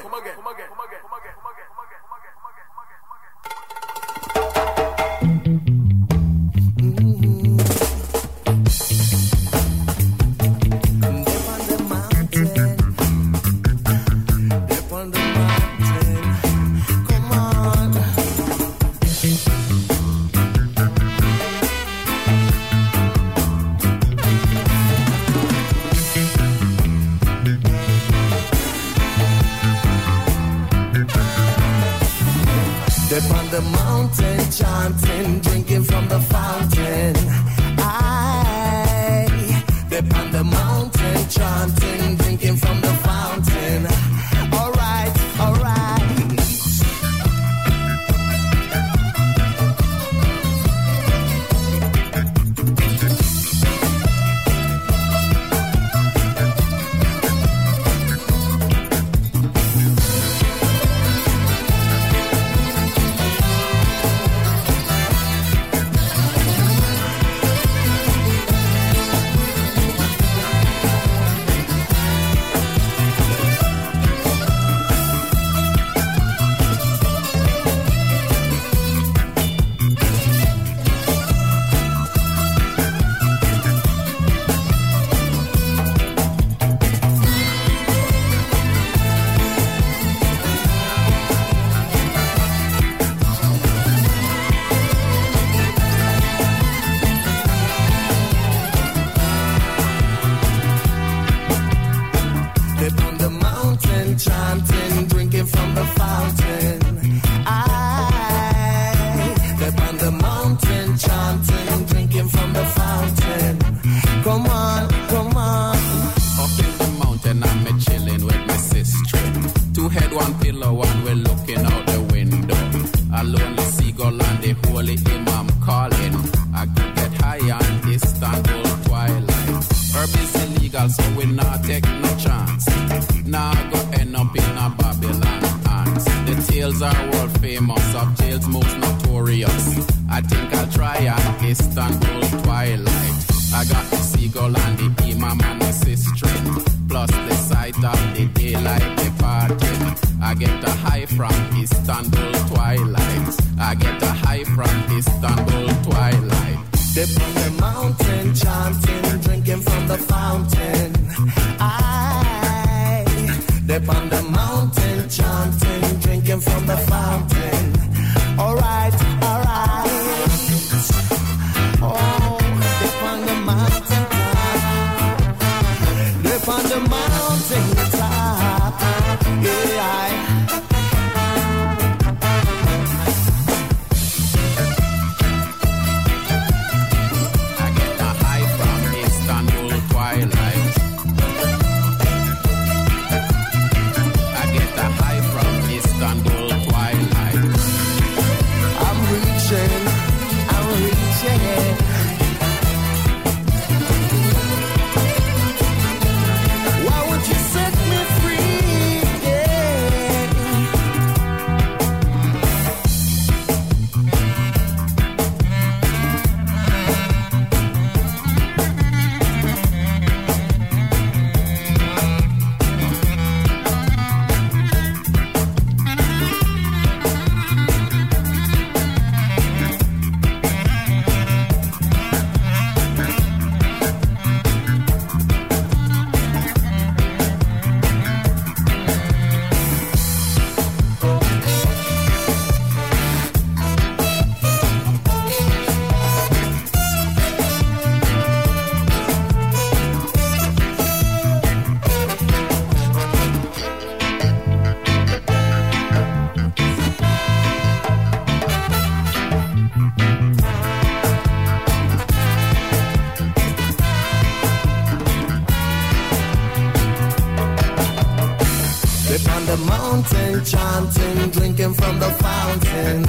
Chanting, 270.42 271.30
drinking 271.32 271.74
from 271.74 272.00
the 272.00 272.10
fountain. 272.22 273.06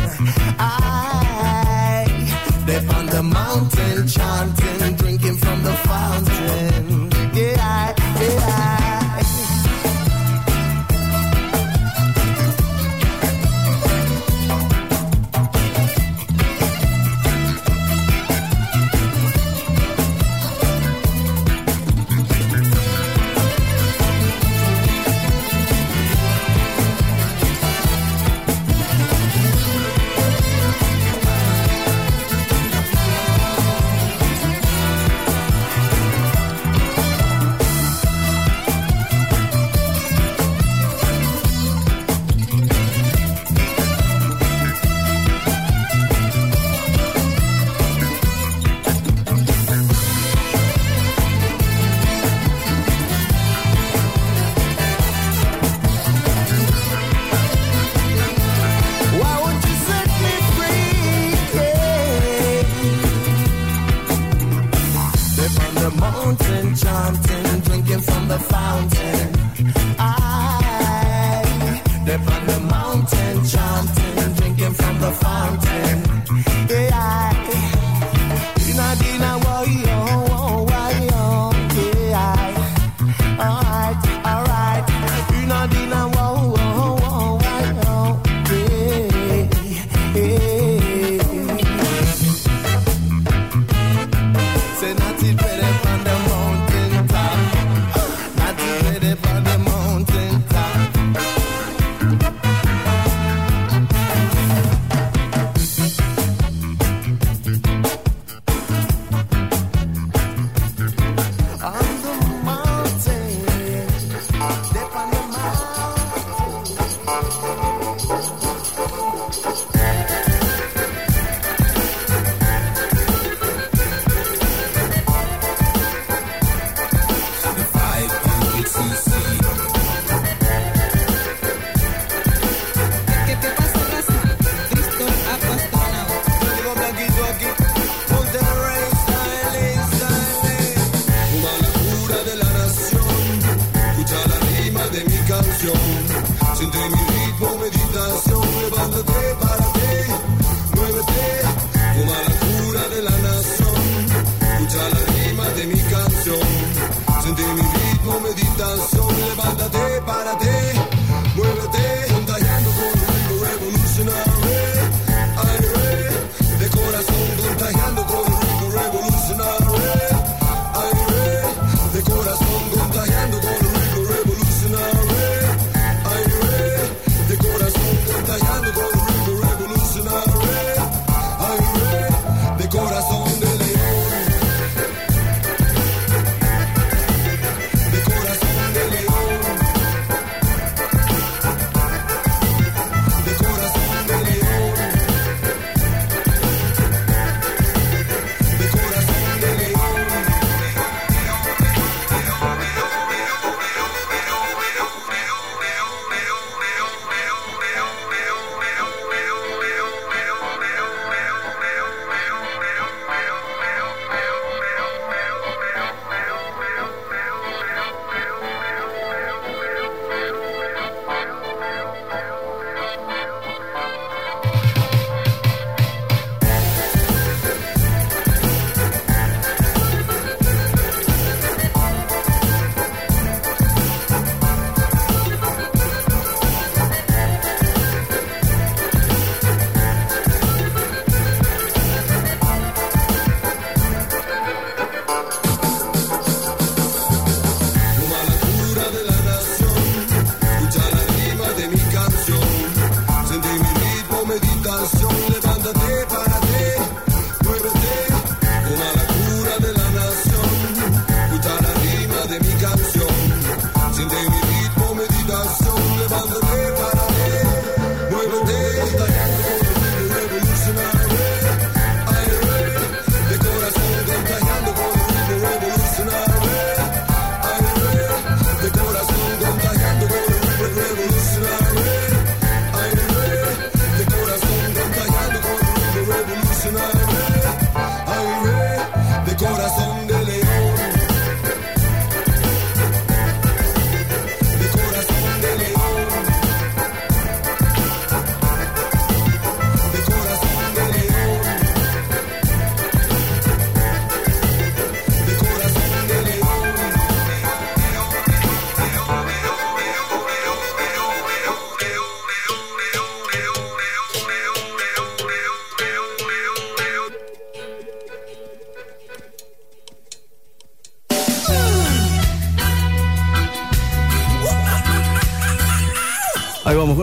I 0.59 1.00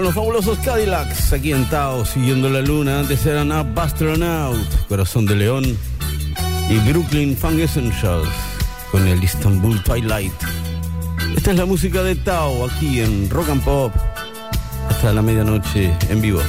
los 0.07 0.15
fabulosos 0.15 0.57
Cadillacs 0.59 1.34
aquí 1.34 1.51
en 1.51 1.65
Tao, 1.65 2.05
siguiendo 2.05 2.49
la 2.49 2.61
luna. 2.61 3.01
Antes 3.01 3.25
eran 3.25 3.51
Up 3.51 3.77
Astronaut, 3.77 4.57
Corazón 4.88 5.25
de 5.25 5.35
León 5.35 5.77
y 6.69 6.77
Brooklyn 6.89 7.35
Funk 7.35 7.59
Essentials 7.59 8.29
con 8.89 9.05
el 9.05 9.21
Istanbul 9.21 9.84
Twilight. 9.84 10.31
Esta 11.35 11.51
es 11.51 11.57
la 11.57 11.65
música 11.65 12.03
de 12.03 12.15
Tao 12.15 12.67
aquí 12.67 13.01
en 13.01 13.29
Rock 13.29 13.49
and 13.49 13.63
Pop 13.65 13.91
hasta 14.89 15.11
la 15.11 15.21
medianoche 15.21 15.93
en 16.09 16.21
vivo. 16.21 16.39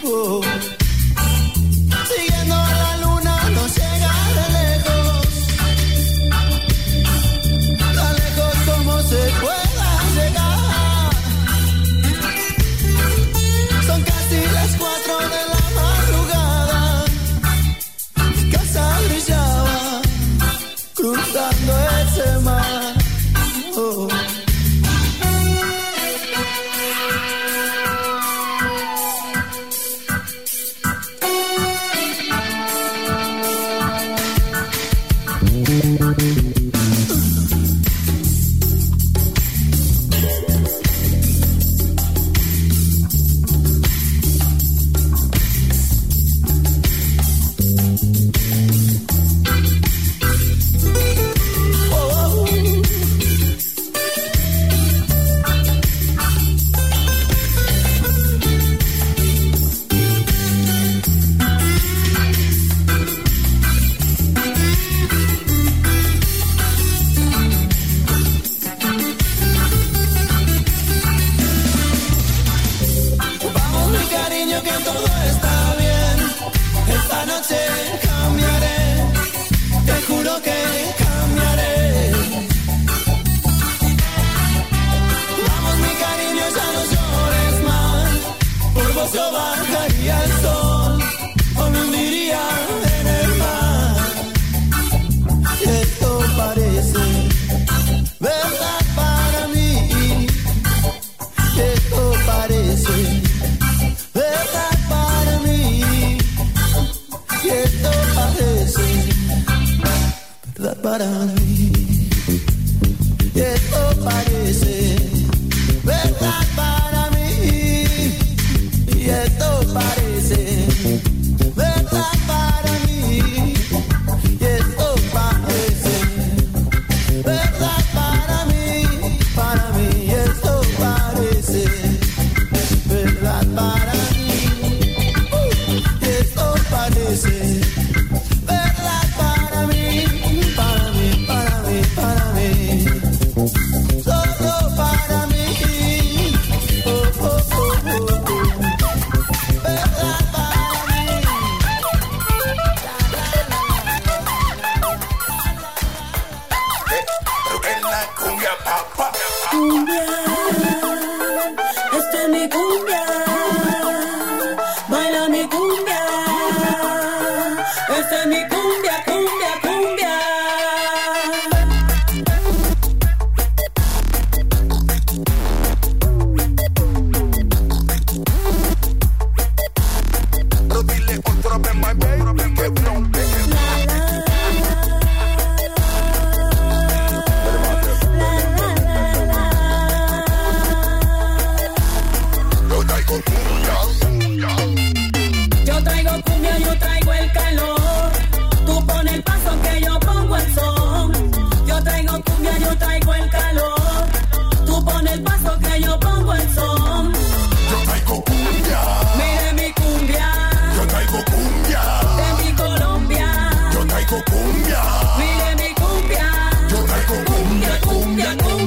people. 0.00 0.79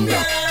Colombia. 0.05 0.42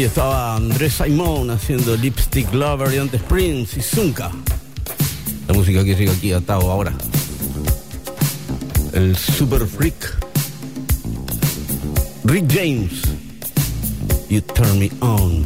Ahí 0.00 0.06
estaba 0.06 0.56
Andrés 0.56 0.94
Simón 0.94 1.50
haciendo 1.50 1.94
Lipstick 1.94 2.54
Lover 2.54 2.94
y 2.94 2.96
antes 2.96 3.20
Prince 3.20 3.80
y 3.80 3.82
Zunka. 3.82 4.30
La 5.46 5.52
música 5.52 5.84
que 5.84 5.94
llega 5.94 6.10
aquí 6.10 6.32
atado 6.32 6.70
ahora. 6.70 6.94
El 8.94 9.14
Super 9.14 9.66
Freak. 9.66 10.16
Rick 12.24 12.46
James. 12.50 13.02
You 14.30 14.40
turn 14.40 14.78
me 14.78 14.90
on. 15.02 15.39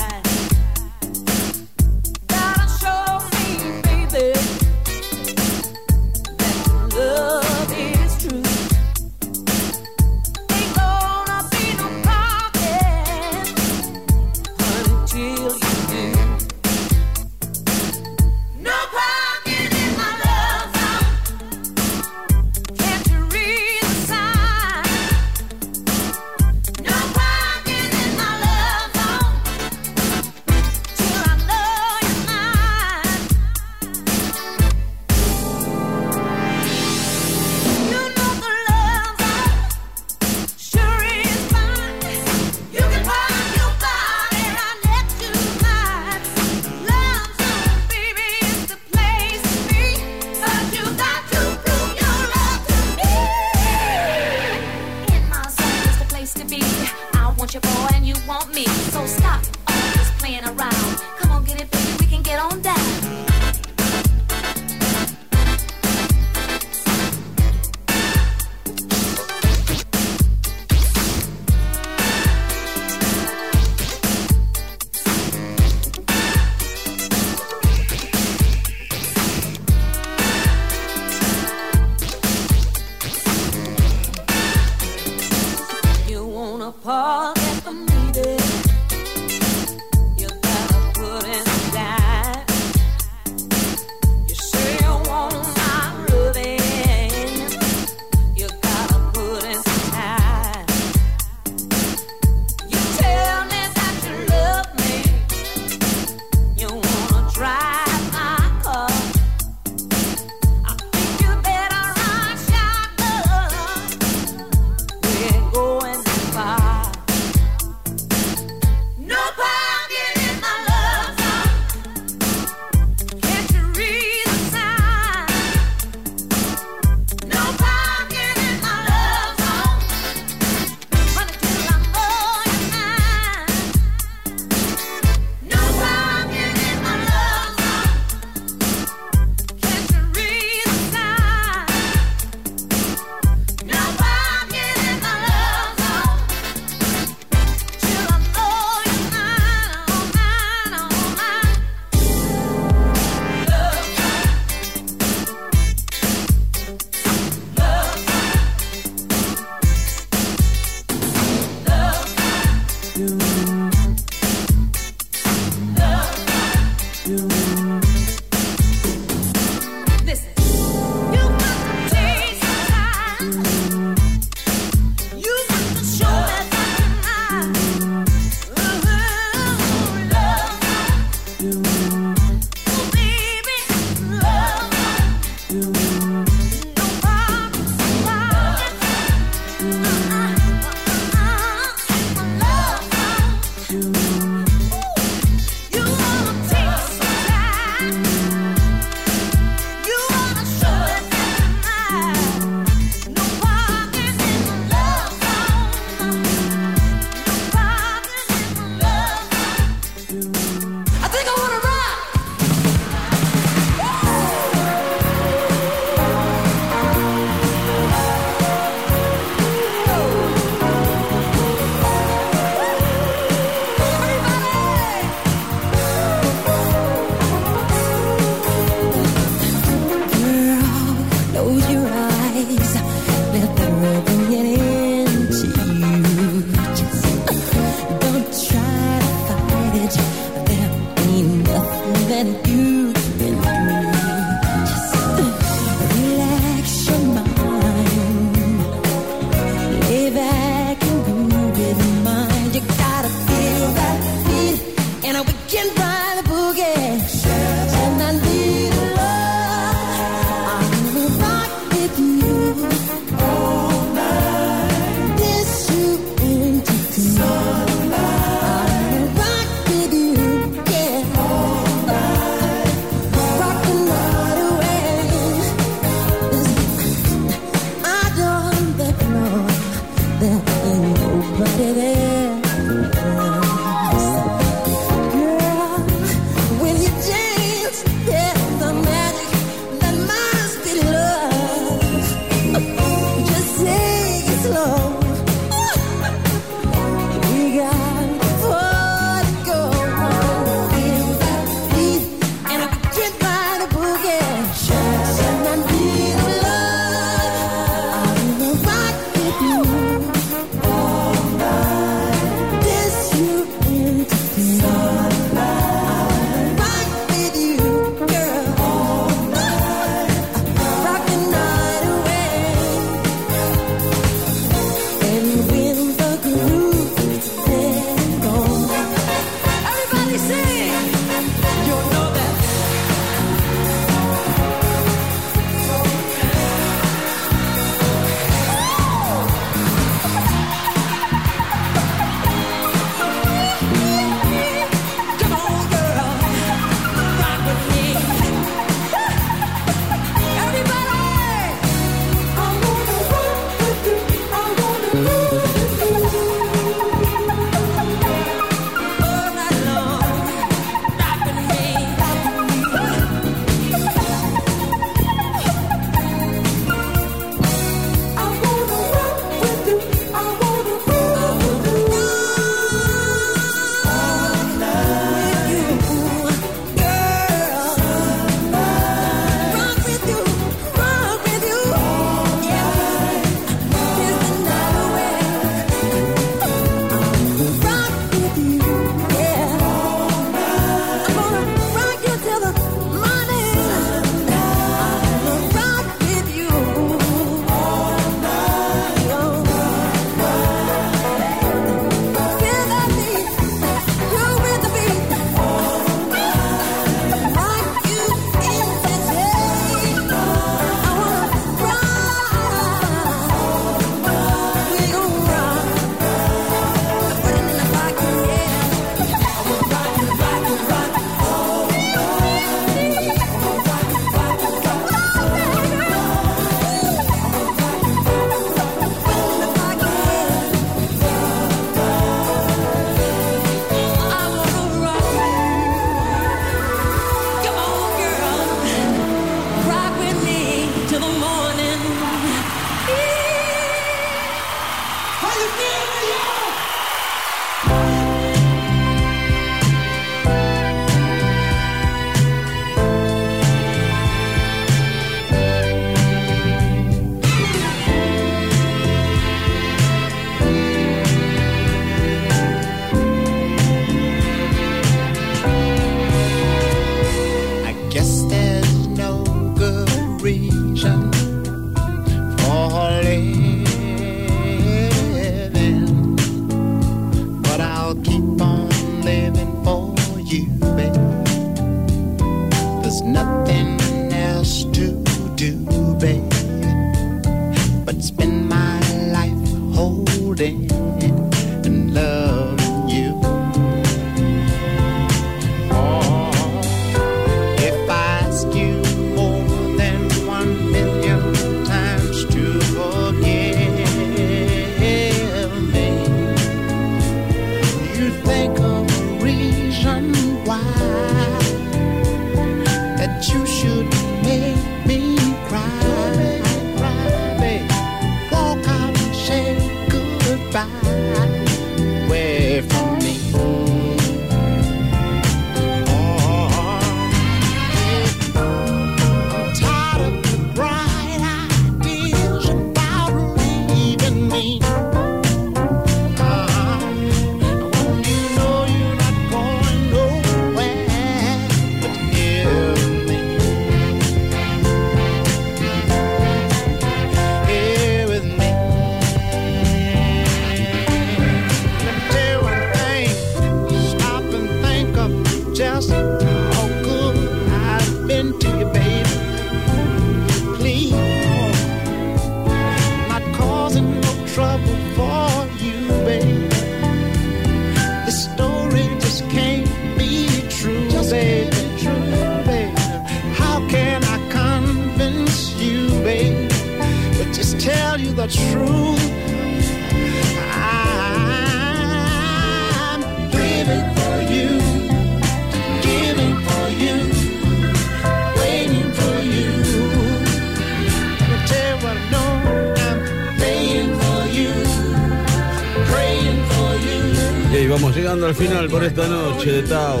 Al 598.26 598.34
final 598.34 598.68
por 598.68 598.82
esta 598.82 599.06
noche 599.06 599.52
de 599.52 599.62
Tao. 599.64 600.00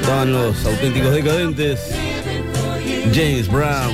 Estaban 0.00 0.32
los 0.32 0.64
auténticos 0.64 1.12
decadentes. 1.12 1.80
James 3.14 3.48
Brown. 3.48 3.92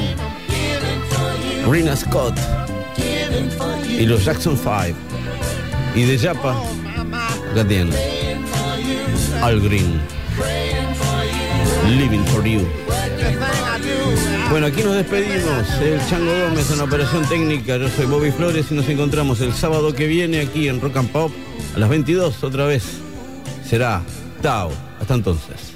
Rina 1.70 1.94
Scott. 1.94 2.34
Y 3.88 4.04
los 4.06 4.24
Jackson 4.24 4.56
5. 4.56 4.98
Y 5.94 6.02
de 6.04 6.16
Yapa. 6.16 6.56
Acá 7.52 7.64
tienen. 7.66 7.94
Al 9.42 9.60
Green. 9.60 10.00
Living 11.88 12.24
for 12.26 12.44
You. 12.44 12.66
Bueno, 14.50 14.66
aquí 14.66 14.82
nos 14.82 14.96
despedimos. 14.96 15.68
El 15.80 16.00
Chango 16.08 16.32
Gómez 16.48 16.70
en 16.72 16.80
operación 16.80 17.28
técnica. 17.28 17.76
Yo 17.76 17.88
soy 17.88 18.06
Bobby 18.06 18.32
Flores 18.32 18.66
y 18.70 18.74
nos 18.74 18.88
encontramos 18.88 19.40
el 19.40 19.52
sábado 19.52 19.94
que 19.94 20.06
viene 20.06 20.40
aquí 20.40 20.68
en 20.68 20.80
Rock 20.80 20.96
and 20.96 21.10
Pop 21.10 21.32
a 21.74 21.78
las 21.78 21.88
22 21.88 22.44
otra 22.44 22.66
vez. 22.66 22.84
Será 23.64 24.02
Tao. 24.42 24.70
Hasta 25.00 25.14
entonces. 25.14 25.71